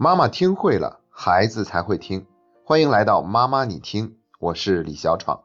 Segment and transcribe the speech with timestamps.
[0.00, 2.24] 妈妈听会了，孩子才会听。
[2.62, 5.40] 欢迎来到妈妈你听，我是李小闯。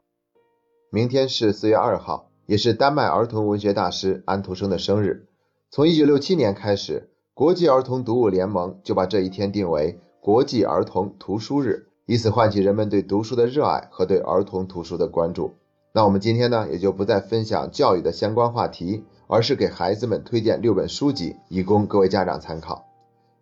[0.92, 5.26] 明天是四月二号，也是丹麦儿童文学大师安徒生的生日。
[5.72, 15.56] 从一九六七年开始，国际儿童读物联盟就把这一天定为国际儿童图书日，以此唤起人们对读书的热爱和对儿童图书的关注。
[15.94, 22.83] 那我们今天呢，也就不再分享教育的相关话题，而是给孩子们推荐六本书籍，以供各位家长参考。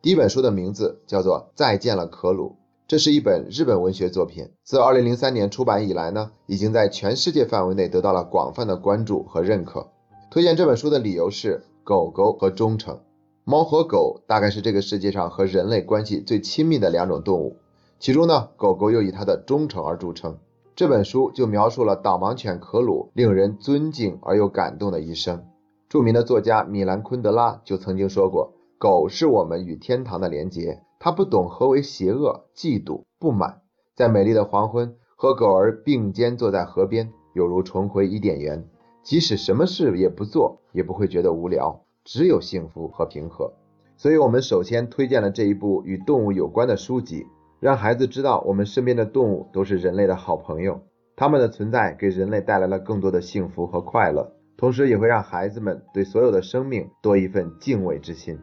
[0.01, 2.47] 第一本书的名字叫做《再见了，可鲁》，
[2.87, 4.49] 这是一本日本文学作品。
[4.63, 9.91] 自2003年出版以来呢，已经在全世界范围内得到了广泛的关注和认可。
[10.31, 12.99] 推荐这本书的理由是狗狗和忠诚。
[13.43, 17.57] 猫和狗大概是这个世界上和人类关系最亲密的两种动物，
[17.99, 20.35] 其中呢，狗狗又以它的忠诚而著称。
[20.75, 25.45] 这本书就描述了导盲犬可鲁令人尊敬而又感动的一生。
[25.89, 33.61] 著名的作家米兰昆德拉就曾经说过：“狗是我们与天堂的连结，它不懂何为邪恶、嫉妒、不满。
[33.95, 38.67] 在美丽的黄昏，和狗儿并肩坐在河边，犹如重回伊甸园。
[39.03, 43.53] 即使什么事也不做，也不会觉得无聊，只有幸福和平和。”
[43.97, 47.27] 所以，我们首先推荐了这一部与动物有关的书籍。
[47.59, 50.81] 让孩子知道，我们身边的动物都是人类的好朋友，
[51.15, 58.39] 它们的存在给人类带来了更多的幸福和快乐，同时也会让孩子们对所有的生命多一份敬畏之心。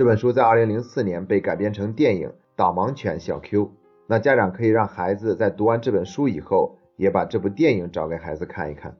[0.00, 3.66] 这本书在2004年被改编成电影《导盲犬小 Q》，
[4.06, 8.96] 那家长可以让孩子在读完这本书以后，也把这部电影找给孩子看一看。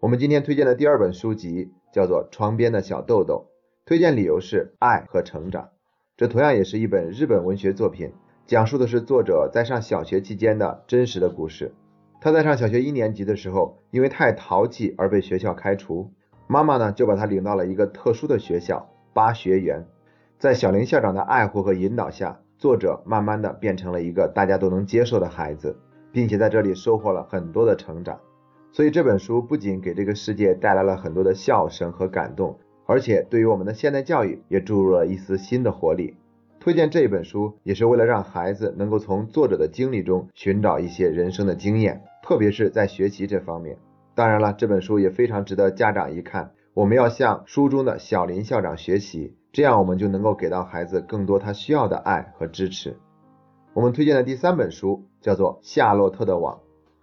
[0.00, 3.46] 我们今天推荐的第二本书籍叫做《窗边的小豆豆》，
[3.86, 5.68] 推荐理由是爱和成长，
[6.16, 8.12] 这同样也是一本日本文学作品。
[8.44, 11.72] 讲述的是作者在上小学期间的真实的故事。
[12.20, 16.10] 他在上小学一年级的时候，因为太淘气而被学校开除，
[16.48, 19.86] 妈妈呢就把他领到了一个特殊的学校八学园。
[20.38, 25.76] 在小林校长的爱护和引导下，作者慢慢的变成了一个大家都能接受的孩子，
[26.12, 28.18] 并且在这里收获了很多的成长。
[28.72, 36.16] 所以这本书不仅给这个世界带来了很多的笑声和感动，而且对于我们的现代教育也注入了一丝新的活力。
[36.60, 43.78] 推荐这本书也是为了让孩子能够从作者的经历中寻找一些人生的经验，特别是在学习这方面。
[44.14, 46.50] 当然了，这本书也非常值得家长一看。
[46.74, 52.96] 我们要向书中的小林校长学习，这样我们就能够给到孩子更多他需要的爱和支持。
[53.74, 56.56] 我们推荐的第三本书叫做《夏洛特的网》，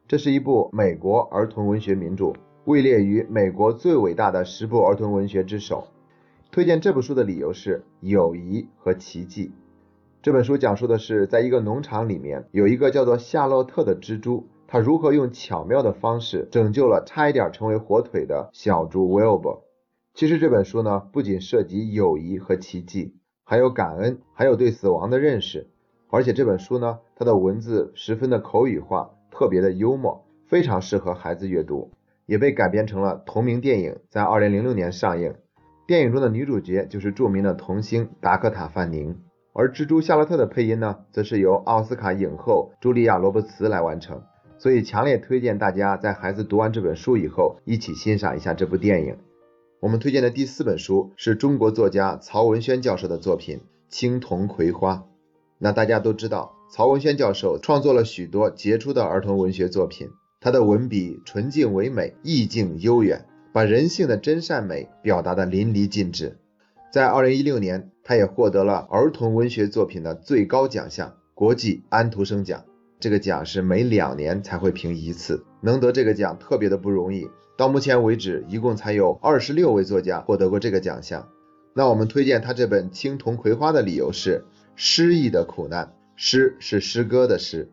[0.10, 2.34] 这是一部美国儿童文学名著，
[2.66, 5.88] 位列于美国最伟大的十部儿童文学之首。
[6.52, 9.54] 推荐这部书的理由是友谊和奇迹。
[10.22, 19.60] 这本书讲述的是，在一个农场里面，有一个叫做夏洛特的蜘蛛，他如何用巧妙的方式拯救了差一点成为火腿的小猪 Wilbur。
[20.14, 25.68] 其实这本书呢，不仅涉及友谊和奇迹，还有感恩，还有对死亡的认识。
[26.10, 31.92] 而且这本书呢，它的文字十分的口语化，特别的幽默，非常适合孩子阅读，
[32.26, 35.36] 也被改编成了同名电影，在二零零六年上映。
[35.86, 39.20] 电影中的女主角就是著名的童星达克塔·范宁，
[39.52, 44.24] 而蜘蛛夏洛特的配音呢，则是由奥斯卡影后茱莉亚·罗伯茨来完成。
[44.62, 49.18] 所以，强烈推荐大家在孩子读完这本书以后，一起欣赏一下这部电影。
[49.80, 53.58] 我们推荐的第四本书是中国作家曹文轩教授的作品
[53.90, 54.94] 《青铜葵花》。
[55.58, 63.26] 那大家都知道，曹文轩教授创作了许多杰出的儿童文学作品，他的文笔纯净唯美，意境悠远。
[63.52, 66.38] 把人性的真善美表达的淋漓尽致。
[66.94, 72.64] 在二零一六年，他也获得了儿童文学作品的最高奖项——国际安徒生奖。
[73.02, 77.28] 这个奖是每两年才会评一次，能得这个奖特别的不容易。
[77.58, 81.28] 到目前为止，一共才有二十六位作家获得过这个奖项。
[81.74, 84.46] 那我们推荐他这本《青铜葵花》的理由是：
[84.76, 85.94] 诗意的苦难。
[86.16, 87.72] 诗是诗歌的诗。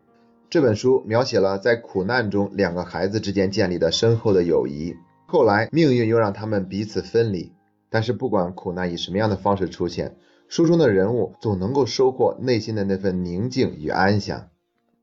[0.49, 4.95] 这本书描写了在苦难中两个孩子之间建立的深厚的友谊。
[5.27, 7.51] 后来命运又让他们彼此分离，
[7.91, 10.17] 但是不管苦难以什么样的方式出现，
[10.47, 14.47] 书中的人物总能够收获内心的那份宁静与安详。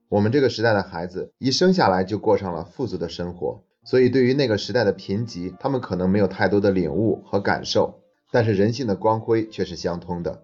[0.09, 8.01] 我们这个时代的孩子一生下来就过上了富足的生活，所以对于那个时代的贫瘠，他们可能没有太多的领悟和感受，
[8.31, 10.43] 但是人性的光辉却是相通的。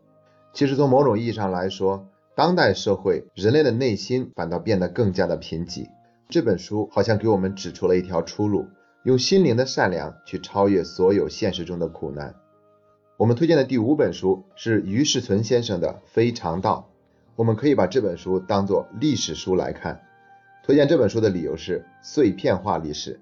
[0.53, 5.87] 其实从某种意义上来说，当代社会人类的内心反倒变得更加的贫瘠。
[6.29, 8.67] 这本书好像给我们指出了一条出路。
[9.05, 12.37] 用心灵的善良去超越所有现实中的苦难。
[13.17, 16.89] 我们推荐的第五本书是于世存先生的《非常道》，
[17.37, 20.03] 我们可以把这本书当做历史书来看。
[20.65, 23.21] 推荐这本书的理由是碎片化历史。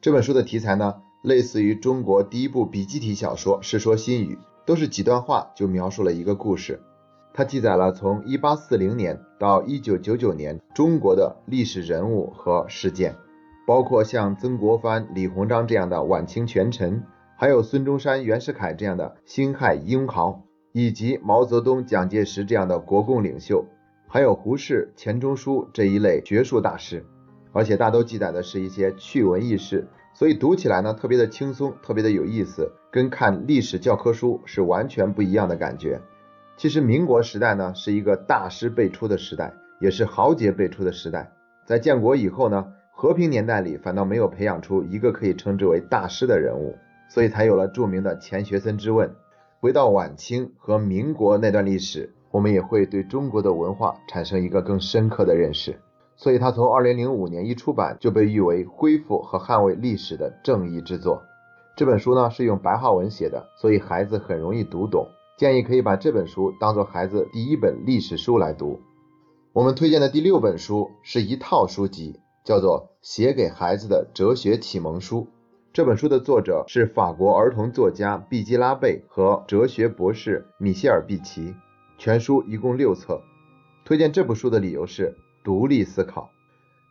[0.00, 4.34] 这本书的题材呢，类似于中国第一部笔记体小说《世说新语》，
[4.66, 6.80] 都是几段话就描述了一个故事。
[7.32, 13.14] 它记载了从1840年到1999年中国的历史人物和事件，
[13.66, 17.04] 包括像曾国藩、李鸿章这样的晚清权臣，
[17.36, 20.42] 还有孙中山、袁世凯这样的辛亥英豪，
[20.72, 23.64] 以及毛泽东、蒋介石这样的国共领袖，
[24.06, 27.04] 还有胡适、钱钟书这一类学术大师。
[27.52, 29.84] 而且大都记载的是一些趣闻轶事，
[30.14, 36.00] 所以读起来呢特别的轻松，特别的有意思，跟看历史教科书是完全不一样的感觉。
[36.56, 41.32] 其实民国时代呢是一个大师辈出的时代，也是豪杰辈出的时代。
[41.64, 46.76] 在建国以后呢，和平年代里反倒没有培养出一个可以称之为大师的人物，
[47.08, 49.12] 所以才有了著名的钱学森之问。
[49.62, 55.78] 回到晚清和民国那段历史，我们也会对中国的文化产生一个更深刻的认识。
[56.16, 61.20] 所以，他从二零零五年一出版就被誉为恢复和捍卫历史的正义之作。
[61.76, 65.06] 这本书呢是用白话文写的，所以孩子很容易读懂。
[65.36, 68.80] 建议可以把这本书当做孩子第一本历史书来读。
[69.52, 75.20] 我们推荐的第六本书是一套书籍，叫做《写给孩子的哲学启蒙书》。
[75.72, 81.54] 这本书的作者是法国儿童作家毕基拉贝和哲学博士米歇尔毕奇。
[81.96, 83.22] 全书一共六册。
[83.84, 85.16] 推荐这部书的理由是。
[85.42, 86.28] 独立思考，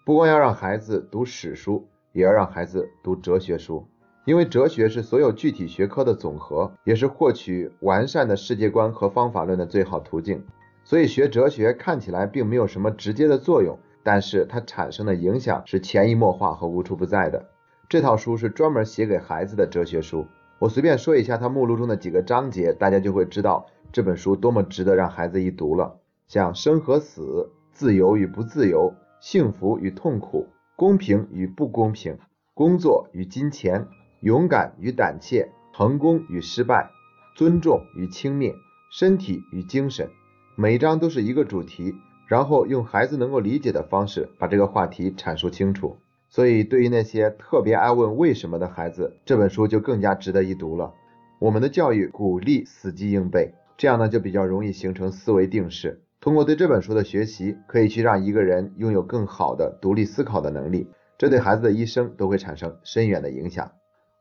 [0.04, 3.86] 不光要让孩子读史书，也要让孩子读哲学书，
[4.26, 10.44] 因为哲学是所有具体学科的总和，也是获取完善的世界观和方法论的最好途径。
[10.84, 17.46] 所以学哲学看起来并没有什么直接的作用，但是它产生的影响是潜移默化和无处不在的。
[17.90, 20.28] 这套书是专门写给孩子的哲学书。
[20.60, 26.00] 我随便说一下它目录中的几个章节，大家就会知道这本书多么值得让孩子一读了。
[26.28, 27.52] 像生和死。
[27.72, 32.18] 自由与不自由，幸福与痛苦，公平与不公平，
[32.54, 33.88] 工作与金钱，
[34.20, 36.92] 勇敢与胆怯，成功与失败，
[37.38, 38.54] 尊重与轻蔑，
[38.92, 40.10] 身体与精神，
[40.58, 41.96] 每一章都是一个主题，
[42.28, 45.96] 然后用孩子能够理解的方式把这个话题阐述清楚。
[46.30, 50.94] 所以，对于那些特别爱问为什么的孩子，这本书就更加值得一读了。
[51.40, 56.02] 我们的教育鼓励死记硬背，这样呢就比较容易形成思维定式。
[56.22, 60.88] 通过对这本书的学习，可以去让一个人拥有更好的独立思考的能力，
[61.18, 63.72] 这对孩子的一生都会产生深远的影响。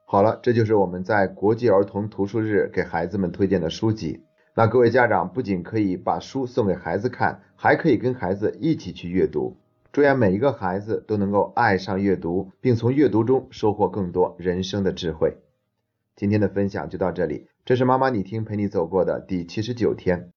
[0.06, 4.24] 好了，这就是我们在国际儿童图书日给孩子们推荐的书籍。
[4.54, 9.56] 那各位家长不仅可以把书送给孩子看，还可以跟孩子一起去阅读。
[9.92, 15.38] 祝愿每一个孩子都能够爱上阅读，并从阅读中收获更多人生的智慧。
[16.14, 20.32] 今天的分享就到这里，这是妈妈你听陪你走过的第七十九天。